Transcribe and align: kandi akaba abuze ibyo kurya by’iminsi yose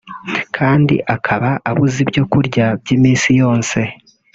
kandi 0.55 0.95
akaba 1.15 1.49
abuze 1.69 1.97
ibyo 2.05 2.23
kurya 2.31 2.65
by’iminsi 2.81 3.29
yose 3.41 3.79